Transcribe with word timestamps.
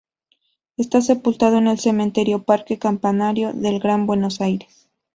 Está 0.77 0.99
sepultado 1.01 1.59
en 1.59 1.67
el 1.67 1.77
cementerio 1.77 2.41
Parque 2.43 2.79
Campanario 2.79 3.53
del 3.53 3.79
Gran 3.79 4.07
Buenos 4.07 4.41
Aires. 4.41 4.87